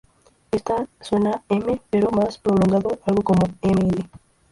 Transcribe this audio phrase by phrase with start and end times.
[0.49, 4.09] Este suena "m" pero más prolongado, algo como "mn".